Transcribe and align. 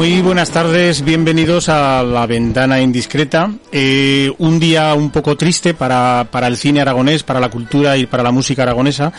Buenas 0.00 0.50
tardes, 0.50 1.04
bienvenidos 1.04 1.68
a 1.68 2.02
La 2.02 2.26
Ventana 2.26 2.80
Indiscreta. 2.80 3.50
Eh, 3.70 4.32
un 4.38 4.58
día 4.58 4.94
un 4.94 5.10
poco 5.10 5.36
triste 5.36 5.74
para, 5.74 6.26
para 6.30 6.46
el 6.46 6.56
cine 6.56 6.80
aragonés, 6.80 7.22
para 7.22 7.38
la 7.38 7.50
cultura 7.50 7.98
y 7.98 8.06
para 8.06 8.22
la 8.22 8.30
música 8.30 8.62
aragonesa. 8.62 9.12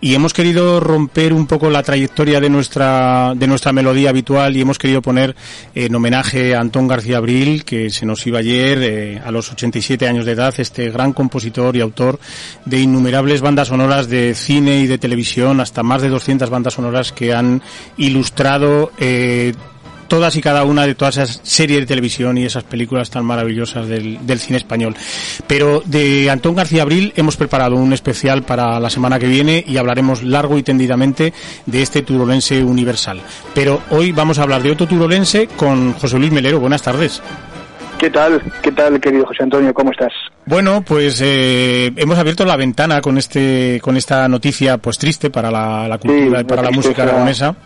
Y 0.00 0.14
hemos 0.14 0.32
querido 0.32 0.78
romper 0.78 1.32
un 1.32 1.46
poco 1.46 1.70
la 1.70 1.82
trayectoria 1.82 2.40
de 2.40 2.50
nuestra, 2.50 3.32
de 3.34 3.48
nuestra 3.48 3.72
melodía 3.72 4.10
habitual 4.10 4.56
y 4.56 4.60
hemos 4.60 4.78
querido 4.78 5.02
poner 5.02 5.34
en 5.74 5.92
homenaje 5.94 6.54
a 6.54 6.60
Antón 6.60 6.86
García 6.86 7.16
Abril, 7.16 7.64
que 7.64 7.90
se 7.90 8.06
nos 8.06 8.24
iba 8.26 8.38
ayer 8.38 8.78
eh, 8.82 9.22
a 9.24 9.32
los 9.32 9.50
87 9.50 10.06
años 10.06 10.24
de 10.24 10.32
edad, 10.32 10.54
este 10.58 10.90
gran 10.90 11.12
compositor 11.12 11.74
y 11.74 11.80
autor 11.80 12.20
de 12.64 12.78
innumerables 12.78 13.40
bandas 13.40 13.68
sonoras 13.68 14.08
de 14.08 14.34
cine 14.34 14.78
y 14.78 14.86
de 14.86 14.98
televisión, 14.98 15.60
hasta 15.60 15.82
más 15.82 16.00
de 16.00 16.10
200 16.10 16.48
bandas 16.48 16.74
sonoras 16.74 17.10
que 17.10 17.34
han 17.34 17.60
ilustrado 17.96 18.92
eh, 18.98 19.52
todas 20.08 20.34
y 20.36 20.40
cada 20.40 20.64
una 20.64 20.86
de 20.86 20.94
todas 20.94 21.18
esas 21.18 21.40
series 21.42 21.80
de 21.80 21.86
televisión 21.86 22.38
y 22.38 22.44
esas 22.44 22.64
películas 22.64 23.10
tan 23.10 23.24
maravillosas 23.24 23.86
del, 23.86 24.18
cine 24.38 24.56
español. 24.56 24.96
Pero 25.46 25.82
de 25.84 26.30
Antón 26.30 26.56
García 26.56 26.82
Abril 26.82 27.12
hemos 27.16 27.36
preparado 27.36 27.76
un 27.76 27.92
especial 27.92 28.42
para 28.42 28.80
la 28.80 28.90
semana 28.90 29.18
que 29.18 29.26
viene 29.26 29.62
y 29.66 29.76
hablaremos 29.76 30.22
largo 30.22 30.58
y 30.58 30.62
tendidamente 30.62 31.32
de 31.66 31.82
este 31.82 32.02
turolense 32.02 32.64
universal. 32.64 33.20
Pero 33.54 33.80
hoy 33.90 34.12
vamos 34.12 34.38
a 34.38 34.42
hablar 34.42 34.62
de 34.62 34.72
otro 34.72 34.86
turolense 34.86 35.46
con 35.46 35.92
José 35.92 36.18
Luis 36.18 36.32
Melero. 36.32 36.58
Buenas 36.58 36.82
tardes. 36.82 37.22
¿Qué 37.98 38.10
tal? 38.10 38.40
¿Qué 38.62 38.70
tal, 38.70 39.00
querido 39.00 39.26
José 39.26 39.42
Antonio? 39.42 39.74
¿Cómo 39.74 39.90
estás? 39.90 40.12
Bueno, 40.46 40.82
pues 40.82 41.20
eh, 41.20 41.92
hemos 41.96 42.16
abierto 42.16 42.44
la 42.44 42.56
ventana 42.56 43.00
con 43.00 43.18
este 43.18 43.80
con 43.82 43.96
esta 43.96 44.28
noticia 44.28 44.78
pues 44.78 44.98
triste 44.98 45.30
para 45.30 45.50
la, 45.50 45.98
cultura 45.98 46.40
y 46.40 46.44
para 46.44 46.62
la 46.62 46.70
música 46.70 47.02
aragonesa 47.02 47.56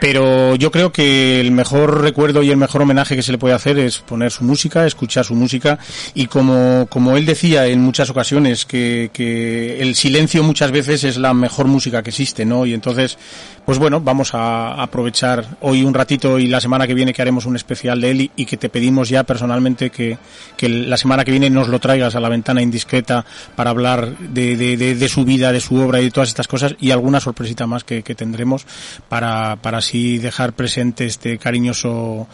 Pero 0.00 0.54
yo 0.56 0.70
creo 0.70 0.92
que 0.92 1.40
el 1.40 1.50
mejor 1.52 2.02
recuerdo 2.02 2.42
y 2.42 2.50
el 2.50 2.56
mejor 2.56 2.82
homenaje 2.82 3.16
que 3.16 3.22
se 3.22 3.32
le 3.32 3.38
puede 3.38 3.54
hacer 3.54 3.78
es 3.78 3.98
poner 3.98 4.30
su 4.30 4.44
música, 4.44 4.86
escuchar 4.86 5.24
su 5.24 5.34
música. 5.34 5.78
Y 6.14 6.26
como, 6.26 6.86
como 6.88 7.16
él 7.16 7.26
decía 7.26 7.66
en 7.66 7.80
muchas 7.80 8.10
ocasiones 8.10 8.66
que, 8.66 9.10
que 9.12 9.80
el 9.80 9.94
silencio 9.94 10.42
muchas 10.42 10.70
veces 10.70 11.04
es 11.04 11.16
la 11.16 11.34
mejor 11.34 11.66
música 11.66 12.02
que 12.02 12.10
existe, 12.10 12.44
¿no? 12.44 12.66
Y 12.66 12.74
entonces, 12.74 13.18
pues 13.64 13.78
bueno, 13.78 14.00
vamos 14.00 14.34
a 14.34 14.82
aprovechar 14.82 15.56
hoy 15.60 15.82
un 15.82 15.94
ratito 15.94 16.38
y 16.38 16.46
la 16.46 16.60
semana 16.60 16.86
que 16.86 16.94
viene 16.94 17.12
que 17.12 17.22
haremos 17.22 17.46
un 17.46 17.56
especial 17.56 18.00
de 18.00 18.10
él 18.10 18.30
y, 18.36 18.46
que 18.46 18.56
te 18.56 18.68
pedimos 18.68 19.08
ya 19.08 19.24
personalmente 19.24 19.90
que, 19.90 20.18
que, 20.56 20.68
la 20.68 20.96
semana 20.96 21.24
que 21.24 21.32
viene 21.32 21.50
nos 21.50 21.68
lo 21.68 21.80
traigas 21.80 22.14
a 22.14 22.20
la 22.20 22.28
ventana 22.28 22.62
indiscreta 22.62 23.24
para 23.56 23.70
hablar 23.70 24.16
de, 24.18 24.56
de, 24.56 24.76
de, 24.76 25.08
su 25.08 25.24
vida, 25.24 25.52
de 25.52 25.60
su 25.60 25.76
obra 25.76 26.00
y 26.00 26.04
de 26.04 26.10
todas 26.10 26.28
estas 26.28 26.46
cosas 26.46 26.76
y 26.80 26.92
alguna 26.92 27.20
sorpresita 27.20 27.66
más 27.66 27.82
que 27.82 28.02
tendremos 28.02 28.66
para, 29.08 29.56
para 29.56 29.78
así 29.78 30.18
dejar 30.18 30.54
presente 30.54 31.06
este 31.06 31.38
cariñoso 31.38 32.26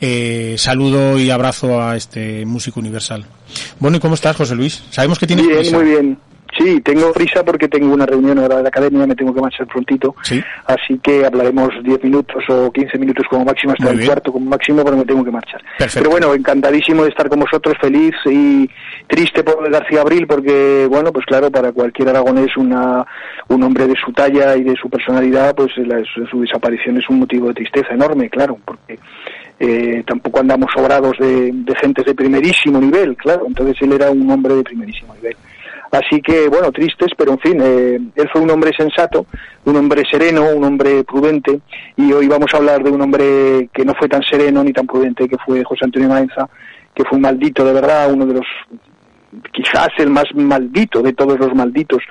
eh, 0.00 0.54
saludo 0.58 1.18
y 1.18 1.30
abrazo 1.30 1.82
a 1.82 1.96
este 1.96 2.46
músico 2.46 2.80
universal. 2.80 3.26
Bueno, 3.78 3.98
¿y 3.98 4.00
cómo 4.00 4.14
estás, 4.14 4.36
José 4.36 4.54
Luis? 4.54 4.82
Sabemos 4.90 5.18
que 5.18 5.26
tienes 5.26 5.46
bien, 5.46 5.74
Muy 5.74 5.84
bien. 5.84 6.18
Sí, 6.58 6.80
tengo 6.80 7.12
prisa 7.12 7.44
porque 7.44 7.68
tengo 7.68 7.92
una 7.94 8.06
reunión 8.06 8.38
ahora 8.38 8.56
de 8.56 8.62
la 8.64 8.68
academia, 8.68 9.06
me 9.06 9.14
tengo 9.14 9.32
que 9.32 9.40
marchar 9.40 9.66
prontito. 9.66 10.14
Así 10.66 10.98
que 10.98 11.24
hablaremos 11.24 11.70
10 11.82 12.04
minutos 12.04 12.42
o 12.48 12.70
15 12.70 12.98
minutos 12.98 13.26
como 13.30 13.44
máximo, 13.44 13.72
hasta 13.72 13.90
el 13.90 14.04
cuarto 14.04 14.32
como 14.32 14.50
máximo, 14.50 14.84
pero 14.84 14.96
me 14.96 15.04
tengo 15.04 15.24
que 15.24 15.30
marchar. 15.30 15.62
Pero 15.94 16.10
bueno, 16.10 16.34
encantadísimo 16.34 17.04
de 17.04 17.10
estar 17.10 17.28
con 17.28 17.40
vosotros, 17.40 17.76
feliz 17.80 18.14
y 18.26 18.68
triste 19.06 19.44
por 19.44 19.70
García 19.70 20.00
Abril, 20.00 20.26
porque, 20.26 20.86
bueno, 20.88 21.12
pues 21.12 21.24
claro, 21.26 21.50
para 21.50 21.72
cualquier 21.72 22.08
aragonés 22.08 22.56
una, 22.56 23.06
un 23.48 23.62
hombre 23.62 23.86
de 23.86 23.94
su 24.04 24.12
talla 24.12 24.56
y 24.56 24.64
de 24.64 24.74
su 24.76 24.90
personalidad, 24.90 25.54
pues 25.54 25.72
su 26.30 26.40
desaparición 26.40 26.98
es 26.98 27.08
un 27.08 27.20
motivo 27.20 27.48
de 27.48 27.54
tristeza 27.54 27.94
enorme, 27.94 28.28
claro, 28.28 28.58
porque 28.64 28.98
eh, 29.58 30.02
tampoco 30.06 30.40
andamos 30.40 30.70
sobrados 30.74 31.16
de, 31.18 31.50
de 31.52 31.74
gentes 31.76 32.04
de 32.04 32.14
primerísimo 32.14 32.80
nivel, 32.80 33.16
claro, 33.16 33.44
entonces 33.46 33.76
él 33.82 33.92
era 33.92 34.10
un 34.10 34.28
hombre 34.30 34.54
de 34.56 34.64
primerísimo 34.64 35.14
nivel. 35.14 35.36
Así 35.90 36.22
que, 36.22 36.48
bueno, 36.48 36.70
tristes, 36.70 37.10
pero 37.16 37.32
en 37.32 37.38
fin, 37.40 37.60
eh, 37.60 37.98
él 38.14 38.28
fue 38.32 38.40
un 38.40 38.50
hombre 38.50 38.70
sensato, 38.76 39.26
un 39.64 39.76
hombre 39.76 40.04
sereno, 40.08 40.46
un 40.54 40.62
hombre 40.62 41.02
prudente, 41.02 41.60
y 41.96 42.12
hoy 42.12 42.28
vamos 42.28 42.54
a 42.54 42.58
hablar 42.58 42.84
de 42.84 42.90
un 42.90 43.02
hombre 43.02 43.68
que 43.72 43.84
no 43.84 43.94
fue 43.94 44.08
tan 44.08 44.22
sereno 44.22 44.62
ni 44.62 44.72
tan 44.72 44.86
prudente, 44.86 45.28
que 45.28 45.36
fue 45.44 45.64
José 45.64 45.86
Antonio 45.86 46.08
Maenza, 46.08 46.48
que 46.94 47.04
fue 47.04 47.16
un 47.16 47.22
maldito 47.22 47.64
de 47.64 47.72
verdad, 47.72 48.12
uno 48.12 48.24
de 48.24 48.34
los, 48.34 48.46
quizás 49.52 49.88
el 49.98 50.10
más 50.10 50.26
maldito 50.34 51.02
de 51.02 51.12
todos 51.12 51.38
los 51.40 51.54
malditos 51.54 52.02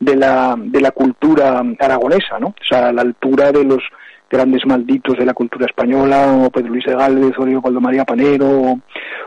de 0.00 0.16
la, 0.16 0.54
de 0.56 0.80
la 0.80 0.90
cultura 0.90 1.62
aragonesa, 1.78 2.38
¿no? 2.38 2.48
O 2.48 2.64
sea, 2.66 2.88
a 2.88 2.92
la 2.92 3.02
altura 3.02 3.52
de 3.52 3.64
los 3.64 3.82
grandes 4.30 4.66
malditos 4.66 5.16
de 5.16 5.24
la 5.24 5.34
cultura 5.34 5.66
española, 5.66 6.32
o 6.32 6.50
Pedro 6.50 6.70
Luis 6.70 6.84
de 6.84 6.94
Gálvez, 6.94 7.32
o 7.38 7.46
Leopoldo 7.46 7.80
María 7.80 8.04
Panero, 8.04 8.48
o, 8.48 8.80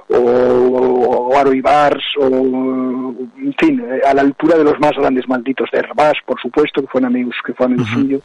o, 0.09 1.37
Aro 1.37 1.53
Ibars, 1.53 2.03
o, 2.17 2.27
en 2.27 3.55
fin, 3.57 3.83
a 4.05 4.13
la 4.13 4.21
altura 4.21 4.57
de 4.57 4.63
los 4.63 4.79
más 4.79 4.91
grandes 4.91 5.27
malditos 5.27 5.69
de 5.71 5.79
Herbás, 5.79 6.15
por 6.25 6.39
supuesto, 6.41 6.81
que 6.81 6.87
fue 6.87 7.05
amigos, 7.05 7.35
que 7.45 7.53
fue 7.53 7.65
amigo 7.65 7.85
suyo, 7.85 8.21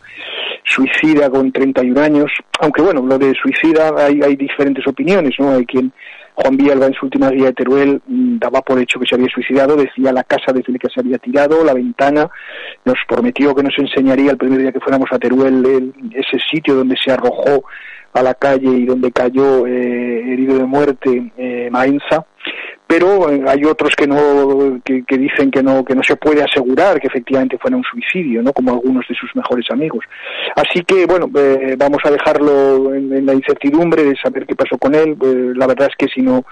suicida 0.65 1.31
con 1.31 1.53
31 1.53 2.01
años, 2.01 2.33
aunque 2.61 2.83
bueno, 2.83 3.03
lo 3.03 3.19
de 3.19 3.35
suicida 3.35 3.93
hay, 3.97 4.21
hay 4.23 4.37
diferentes 4.37 4.87
opiniones, 4.87 5.35
¿no? 5.39 5.51
Hay 5.51 5.67
quien 5.67 5.93
Juan 6.35 6.57
Villalba 6.57 6.87
en 6.87 6.95
su 6.95 7.07
última 7.07 7.31
guía 7.31 7.47
de 7.47 7.53
Teruel 7.53 8.03
mm, 8.07 8.39
daba 8.39 8.61
por 8.61 8.81
hecho 8.81 8.99
que 8.99 9.07
se 9.07 9.15
había 9.15 9.29
suicidado, 9.29 9.77
decía 9.77 10.13
la 10.13 10.25
casa 10.25 10.53
desde 10.53 10.73
la 10.73 10.79
que 10.79 10.89
se 10.89 11.01
había 11.01 11.19
tirado, 11.19 11.65
la 11.65 11.75
ventana, 11.75 12.29
nos 12.85 12.99
prometió 13.09 13.55
que 13.55 13.63
nos 13.63 13.79
enseñaría 13.79 14.33
el 14.33 14.37
primer 14.37 14.61
día 14.61 14.73
que 14.73 14.81
fuéramos 14.81 15.09
a 15.13 15.19
Teruel 15.19 15.93
ese 16.13 16.39
sitio 16.51 16.75
donde 16.75 16.97
se 17.03 17.13
arrojó 17.13 17.65
a 18.13 18.23
la 18.23 18.35
calle 18.35 18.69
y 18.69 18.85
donde 18.85 19.11
cayó 19.11 19.67
eh, 19.67 20.33
herido 20.33 20.59
de 20.59 20.65
muerte 20.65 21.33
eh, 21.37 21.69
Maenza. 21.71 22.25
Pero 22.87 23.31
eh, 23.31 23.43
hay 23.49 23.65
otros 23.65 23.95
que 23.97 24.07
no 24.07 24.81
que, 24.85 25.03
dicen 25.17 25.51
que 25.51 25.63
no 25.63 25.85
que 25.85 25.95
no 25.95 26.03
se 26.03 26.17
puede 26.17 26.43
asegurar 26.43 27.01
que 27.01 27.07
efectivamente 27.07 27.57
fuera 27.59 27.77
un 27.77 27.83
suicidio 27.83 28.43
no 28.43 28.53
como 28.53 28.73
algunos 28.73 29.07
de 29.09 29.15
sus 29.15 29.35
mejores 29.35 29.67
amigos. 29.71 30.05
Así 30.55 30.85
que 30.85 31.07
bueno 31.07 31.31
eh, 31.35 31.77
vamos 31.79 31.99
a 32.05 32.11
dejarlo 32.11 32.95
en, 32.95 33.25
la 33.25 33.33
incertidumbre 33.33 34.05
de 34.05 34.17
saber 34.17 34.47
qué 34.47 34.55
pasó 34.55 34.77
con 34.77 34.95
él. 34.95 35.17
Eh, 35.25 35.53
la 35.57 35.67
verdad 35.67 35.89
es 35.91 35.97
que 35.97 36.13
si 36.13 36.21
no 36.21 36.45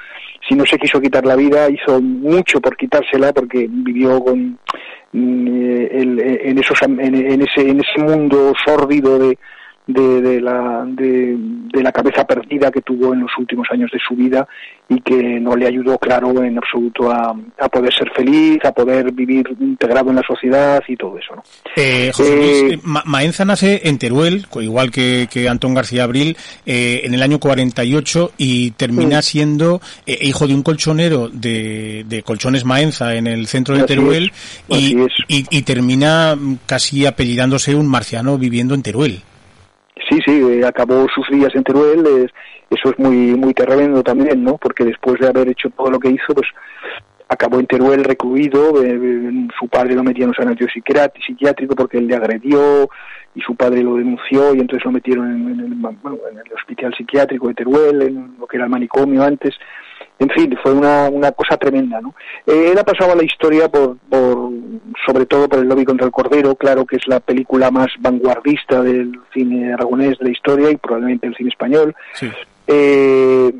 si 0.48 0.54
no 0.54 0.64
se 0.64 0.78
quiso 0.78 1.00
quitar 1.00 1.26
la 1.26 1.36
vida 1.36 1.68
hizo 1.68 2.00
mucho 2.00 2.60
por 2.60 2.76
quitársela 2.76 3.32
porque 3.32 3.66
vivió 3.68 4.18
con 4.20 4.58
mm, 6.08 6.20
en 6.20 6.58
esos 6.58 6.80
en, 6.82 7.42
ese 7.42 7.68
en 7.68 7.80
ese 7.80 8.02
mundo 8.02 8.52
sórdido 8.64 9.18
de 9.18 9.38
de, 9.86 10.40
la, 10.40 10.84
de, 10.86 11.36
la 11.82 11.92
cabeza 11.92 12.24
perdida 12.24 12.70
que 12.70 12.82
tuvo 12.82 13.12
en 13.12 13.20
los 13.20 13.30
últimos 13.38 13.66
años 13.70 13.90
de 13.92 13.98
su 14.06 14.14
vida 14.14 14.46
y 14.88 15.00
que 15.00 15.40
no 15.40 15.56
le 15.56 15.66
ayudó, 15.66 15.98
claro, 15.98 16.42
en 16.44 16.58
absoluto 16.58 17.10
a, 17.10 17.34
poder 17.68 17.92
ser 17.92 18.10
feliz, 18.12 18.64
a 18.64 18.72
poder 18.72 19.10
vivir 19.12 19.44
integrado 19.60 20.10
en 20.10 20.16
la 20.16 20.22
sociedad 20.22 20.82
y 20.86 20.96
todo 20.96 21.18
eso. 21.18 21.34
¿no? 21.34 21.42
Eh, 21.76 22.12
José 22.14 22.36
Luis, 22.36 22.74
eh, 22.74 22.80
Maenza 23.04 23.44
nace 23.44 23.80
en 23.84 23.98
Teruel, 23.98 24.46
igual 24.60 24.90
que, 24.90 25.28
que 25.30 25.48
Antón 25.48 25.74
García 25.74 26.04
Abril, 26.04 26.36
eh, 26.66 27.00
en 27.04 27.14
el 27.14 27.22
año 27.22 27.40
48 27.40 28.32
y 28.36 28.72
termina 28.72 29.22
siendo 29.22 29.80
hijo 30.06 30.46
de 30.46 30.54
un 30.54 30.62
colchonero 30.62 31.28
de, 31.28 32.04
de, 32.06 32.22
Colchones 32.22 32.64
Maenza 32.64 33.14
en 33.14 33.26
el 33.26 33.46
centro 33.46 33.76
de 33.76 33.84
Teruel 33.84 34.32
y, 34.68 34.96
y, 35.28 35.46
y 35.50 35.62
termina 35.62 36.36
casi 36.66 37.06
apellidándose 37.06 37.74
un 37.74 37.88
marciano 37.88 38.38
viviendo 38.38 38.74
en 38.74 38.82
Teruel. 38.82 39.22
Sí, 40.12 40.20
sí, 40.26 40.42
eh, 40.42 40.66
acabó 40.66 41.06
sus 41.08 41.26
días 41.30 41.54
en 41.54 41.64
Teruel, 41.64 42.30
eso 42.68 42.90
es 42.90 42.98
muy 42.98 43.34
muy 43.34 43.54
tremendo 43.54 44.02
también, 44.02 44.44
¿no? 44.44 44.58
Porque 44.58 44.84
después 44.84 45.18
de 45.18 45.28
haber 45.28 45.48
hecho 45.48 45.70
todo 45.70 45.90
lo 45.90 45.98
que 45.98 46.10
hizo, 46.10 46.34
pues 46.34 46.48
acabó 47.32 47.60
en 47.60 47.66
Teruel 47.66 48.04
recluido, 48.04 48.82
eh, 48.82 48.98
eh, 49.00 49.48
su 49.58 49.68
padre 49.68 49.94
lo 49.94 50.02
metió 50.02 50.24
en 50.24 50.30
un 50.30 50.34
sanatorio 50.34 50.68
psiquiátrico 50.72 51.74
porque 51.74 51.98
él 51.98 52.06
le 52.06 52.16
agredió 52.16 52.88
y 53.34 53.40
su 53.40 53.54
padre 53.54 53.82
lo 53.82 53.96
denunció 53.96 54.54
y 54.54 54.60
entonces 54.60 54.84
lo 54.84 54.92
metieron 54.92 55.30
en, 55.30 55.60
el, 55.60 55.72
en 55.72 56.38
el 56.38 56.52
hospital 56.54 56.94
psiquiátrico 56.96 57.48
de 57.48 57.54
Teruel, 57.54 58.02
en 58.02 58.36
lo 58.38 58.46
que 58.46 58.56
era 58.56 58.64
el 58.64 58.70
manicomio 58.70 59.22
antes, 59.22 59.54
en 60.22 60.30
fin, 60.30 60.56
fue 60.62 60.72
una, 60.72 61.08
una 61.08 61.32
cosa 61.32 61.56
tremenda, 61.56 62.00
¿no? 62.00 62.14
Eh, 62.46 62.70
él 62.70 62.78
ha 62.78 62.84
pasado 62.84 63.12
a 63.12 63.16
la 63.16 63.24
historia 63.24 63.68
por, 63.68 63.96
por, 64.08 64.50
sobre 65.04 65.26
todo 65.26 65.48
por 65.48 65.58
el 65.58 65.68
lobby 65.68 65.84
contra 65.84 66.06
el 66.06 66.12
cordero, 66.12 66.54
claro 66.54 66.86
que 66.86 66.96
es 66.96 67.08
la 67.08 67.18
película 67.18 67.70
más 67.72 67.88
vanguardista 67.98 68.82
del 68.82 69.18
cine 69.34 69.72
aragonés 69.72 70.18
de 70.18 70.26
la 70.26 70.30
historia 70.30 70.70
y 70.70 70.76
probablemente 70.76 71.26
el 71.26 71.34
cine 71.34 71.48
español. 71.48 71.94
Eh, 72.66 73.52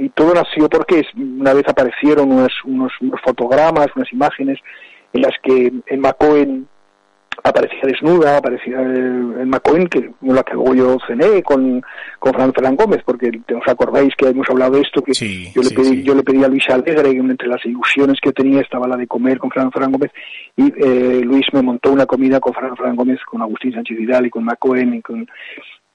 y 0.00 0.08
todo 0.10 0.34
nació 0.34 0.68
porque 0.68 1.04
una 1.16 1.52
vez 1.52 1.64
aparecieron 1.68 2.32
unos, 2.32 2.52
unos, 2.64 2.92
unos 3.00 3.20
fotogramas, 3.20 3.88
unas 3.96 4.12
imágenes 4.12 4.58
en 5.12 5.22
las 5.22 5.32
que 5.42 5.72
en 5.86 6.00
Macoen 6.00 6.68
aparecía 7.44 7.80
desnuda, 7.84 8.36
aparecía 8.36 8.80
el, 8.80 9.34
el 9.38 9.88
que 9.88 10.10
la 10.22 10.42
que 10.42 10.54
luego 10.54 10.74
yo 10.74 10.96
cené 11.06 11.42
con, 11.42 11.82
con 12.18 12.32
Fran 12.32 12.52
Ferran 12.52 12.76
Gómez, 12.76 13.02
porque 13.04 13.30
os 13.54 13.68
acordáis 13.68 14.14
que 14.16 14.28
hemos 14.28 14.48
hablado 14.50 14.72
de 14.72 14.82
esto, 14.82 15.02
que 15.02 15.12
yo, 15.12 15.62
le 15.62 15.70
pedí, 15.70 16.02
yo 16.02 16.14
le 16.14 16.22
pedí 16.22 16.42
a 16.44 16.48
Luis 16.48 16.68
Alegre, 16.68 17.12
que 17.12 17.18
entre 17.18 17.48
las 17.48 17.64
ilusiones 17.64 18.18
que 18.20 18.32
tenía 18.32 18.60
estaba 18.60 18.88
la 18.88 18.96
de 18.96 19.06
comer 19.06 19.38
con 19.38 19.50
Fran 19.50 19.70
Ferran 19.70 19.92
Gómez, 19.92 20.10
y 20.56 20.72
eh, 20.76 21.20
Luis 21.24 21.46
me 21.52 21.62
montó 21.62 21.92
una 21.92 22.06
comida 22.06 22.40
con 22.40 22.52
Fran 22.54 22.76
Ferran 22.76 22.96
Gómez, 22.96 23.20
con 23.24 23.42
Agustín 23.42 23.72
Sánchez 23.72 23.96
Vidal 23.96 24.26
y 24.26 24.30
con 24.30 24.44
Macoen 24.44 24.94
y 24.94 25.02
con 25.02 25.26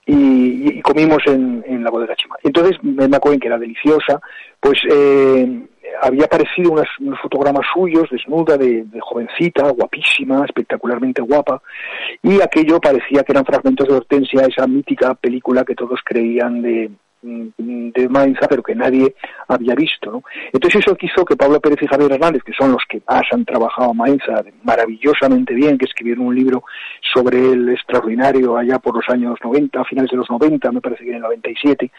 y, 0.06 0.82
comimos 0.82 1.20
en, 1.28 1.64
en, 1.66 1.84
la 1.84 1.90
bodega 1.90 2.16
Chima. 2.16 2.36
Entonces, 2.44 2.78
me 2.84 3.06
acuerdo 3.16 3.40
que 3.40 3.48
era 3.48 3.58
deliciosa, 3.58 4.20
pues 4.60 4.80
eh, 4.90 5.66
había 6.02 6.26
aparecido 6.26 6.72
unos, 6.72 6.88
fotogramas 7.22 7.66
suyos, 7.74 8.10
desnuda, 8.10 8.58
de, 8.58 8.84
de, 8.84 9.00
jovencita, 9.00 9.70
guapísima, 9.70 10.44
espectacularmente 10.46 11.22
guapa, 11.22 11.62
y 12.22 12.42
aquello 12.42 12.80
parecía 12.80 13.24
que 13.24 13.32
eran 13.32 13.46
fragmentos 13.46 13.88
de 13.88 13.96
Hortensia, 13.96 14.46
esa 14.46 14.68
mítica 14.68 15.14
película 15.16 15.64
que 15.64 15.76
todos 15.76 16.00
creían 16.04 16.62
de, 16.62 16.92
de 17.24 18.10
Mainza, 18.10 18.48
pero 18.48 18.62
que 18.62 18.76
nadie 18.76 19.16
había 19.48 19.76
visto. 19.76 20.12
¿no? 20.12 20.24
Entonces 20.52 20.82
eso 20.82 20.96
hizo 21.00 21.26
que 21.26 21.36
Pablo 21.36 21.60
Pérez 21.60 21.80
y 21.82 21.88
Javier 21.88 22.12
Hernández, 22.14 22.44
que 22.44 22.54
son 22.54 22.72
los 22.72 22.84
que 22.88 23.02
más 23.08 23.24
han 23.32 23.46
trabajado 23.46 23.92
a 23.92 24.44
maravillosamente 24.64 25.54
bien, 25.54 25.78
que 25.78 25.86
escribieron 25.86 26.28
un 26.28 26.36
libro 26.36 26.64
sobre 27.14 27.38
el 27.38 27.70
extraordinario 27.70 28.58
allá 28.58 28.80
por 28.80 28.96
los 28.96 29.06
años 29.10 29.38
90, 29.44 29.80
a 29.80 29.86
finales 29.86 30.12
de 30.12 30.18
los 30.18 30.30
90, 30.30 30.72
me 30.72 30.82
parece 30.82 31.04
que 31.04 31.10
en 31.10 31.16
el 31.16 31.22
97, 31.22 31.92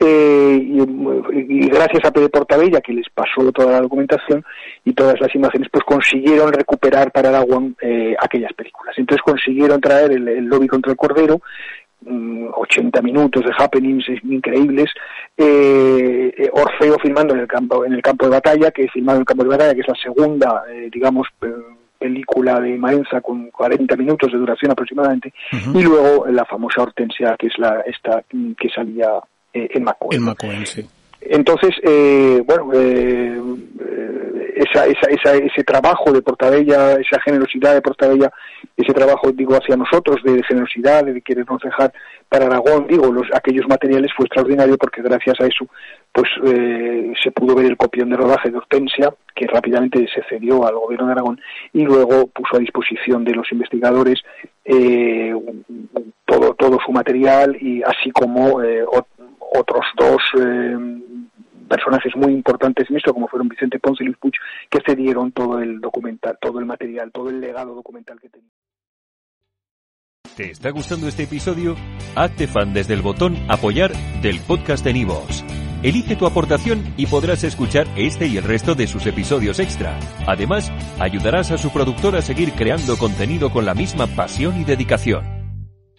eh, 0.00 0.60
y, 0.62 0.80
y, 0.80 1.68
gracias 1.68 2.04
a 2.04 2.10
Pedro 2.10 2.28
Portabella, 2.28 2.80
que 2.80 2.92
les 2.92 3.08
pasó 3.10 3.50
toda 3.52 3.72
la 3.72 3.80
documentación 3.80 4.44
y 4.84 4.92
todas 4.92 5.20
las 5.20 5.34
imágenes, 5.34 5.68
pues 5.72 5.84
consiguieron 5.84 6.52
recuperar 6.52 7.10
para 7.10 7.30
Aragón 7.30 7.76
eh, 7.80 8.14
aquellas 8.20 8.52
películas. 8.52 8.94
Entonces 8.96 9.22
consiguieron 9.22 9.80
traer 9.80 10.12
el 10.12 10.44
lobby 10.44 10.68
contra 10.68 10.92
el 10.92 10.96
Cordero, 10.96 11.40
80 12.04 13.00
mm, 13.00 13.04
minutos 13.04 13.44
de 13.44 13.50
happenings 13.56 14.04
increíbles, 14.24 14.90
eh, 15.36 16.32
eh, 16.36 16.50
Orfeo 16.52 16.96
filmando 16.98 17.34
en 17.34 17.40
el 17.40 17.46
campo 17.46 17.84
en 17.84 17.92
el 17.92 18.02
campo 18.02 18.26
de 18.26 18.32
batalla, 18.32 18.70
que 18.70 18.88
filmado 18.88 19.16
en 19.16 19.22
el 19.22 19.26
campo 19.26 19.44
de 19.44 19.50
batalla, 19.50 19.74
que 19.74 19.80
es 19.80 19.88
la 19.88 19.94
segunda, 19.94 20.64
eh, 20.70 20.88
digamos, 20.92 21.26
película 21.98 22.60
de 22.60 22.76
Maenza 22.76 23.20
con 23.20 23.50
40 23.50 23.96
minutos 23.96 24.30
de 24.32 24.38
duración 24.38 24.70
aproximadamente, 24.70 25.32
y 25.74 25.82
luego 25.82 26.26
la 26.28 26.44
famosa 26.44 26.82
Hortensia, 26.82 27.36
que 27.38 27.48
es 27.48 27.58
la 27.58 27.80
esta 27.80 28.22
que 28.28 28.68
salía 28.68 29.20
en 29.52 29.84
Macoen. 29.84 30.24
Entonces, 31.20 31.74
bueno, 32.46 32.72
esa, 34.58 34.86
esa, 34.86 35.08
esa, 35.08 35.34
ese 35.36 35.62
trabajo 35.64 36.12
de 36.12 36.22
Portabella, 36.22 36.94
esa 36.94 37.20
generosidad 37.20 37.74
de 37.74 37.82
Portabella, 37.82 38.30
ese 38.76 38.92
trabajo, 38.92 39.30
digo, 39.32 39.54
hacia 39.54 39.76
nosotros 39.76 40.22
de 40.24 40.42
generosidad, 40.42 41.04
de 41.04 41.20
querernos 41.20 41.60
dejar 41.62 41.92
para 42.28 42.46
Aragón, 42.46 42.86
digo, 42.88 43.10
los, 43.12 43.26
aquellos 43.32 43.66
materiales 43.68 44.10
fue 44.16 44.26
extraordinario 44.26 44.76
porque 44.76 45.00
gracias 45.00 45.40
a 45.40 45.46
eso, 45.46 45.66
pues 46.12 46.28
eh, 46.44 47.12
se 47.22 47.30
pudo 47.30 47.54
ver 47.54 47.66
el 47.66 47.76
copión 47.76 48.10
de 48.10 48.16
rodaje 48.16 48.50
de 48.50 48.58
Hortensia, 48.58 49.14
que 49.34 49.46
rápidamente 49.46 50.06
se 50.12 50.22
cedió 50.28 50.66
al 50.66 50.74
gobierno 50.74 51.06
de 51.06 51.12
Aragón 51.12 51.40
y 51.72 51.84
luego 51.84 52.26
puso 52.26 52.56
a 52.56 52.60
disposición 52.60 53.24
de 53.24 53.34
los 53.34 53.50
investigadores 53.52 54.20
eh, 54.64 55.34
todo, 56.26 56.54
todo 56.54 56.78
su 56.84 56.92
material 56.92 57.56
y 57.60 57.82
así 57.82 58.10
como 58.10 58.62
eh, 58.62 58.84
otros 59.54 59.84
dos 59.96 60.22
personajes 61.68 62.14
muy 62.16 62.32
importantes 62.32 62.88
en 62.90 62.96
esto, 62.96 63.14
como 63.14 63.28
fueron 63.28 63.48
Vicente 63.48 63.78
Ponce 63.78 64.02
y 64.02 64.06
Luis 64.06 64.18
Puig, 64.18 64.34
que 64.70 64.80
cedieron 64.84 65.32
todo 65.32 65.60
el 65.60 65.80
documental, 65.80 66.38
todo 66.40 66.58
el 66.58 66.66
material, 66.66 67.12
todo 67.12 67.30
el 67.30 67.40
legado 67.40 67.74
documental 67.74 68.18
que 68.20 68.28
tenía. 68.28 68.50
¿Te 70.36 70.50
está 70.50 70.70
gustando 70.70 71.08
este 71.08 71.24
episodio? 71.24 71.74
Hazte 72.14 72.46
fan 72.46 72.72
desde 72.72 72.94
el 72.94 73.02
botón 73.02 73.36
Apoyar 73.48 73.92
del 74.22 74.38
podcast 74.40 74.84
de 74.84 74.92
Nivos. 74.92 75.44
Elige 75.82 76.16
tu 76.16 76.26
aportación 76.26 76.82
y 76.96 77.06
podrás 77.06 77.44
escuchar 77.44 77.86
este 77.96 78.26
y 78.26 78.36
el 78.36 78.44
resto 78.44 78.74
de 78.74 78.86
sus 78.86 79.06
episodios 79.06 79.60
extra. 79.60 79.98
Además, 80.26 80.72
ayudarás 80.98 81.52
a 81.52 81.58
su 81.58 81.72
productor 81.72 82.16
a 82.16 82.22
seguir 82.22 82.52
creando 82.52 82.96
contenido 82.96 83.50
con 83.50 83.64
la 83.64 83.74
misma 83.74 84.06
pasión 84.08 84.60
y 84.60 84.64
dedicación. 84.64 85.37